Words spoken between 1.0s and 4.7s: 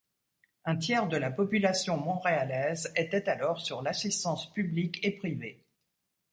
de la population montréalaise était alors sur l’assistance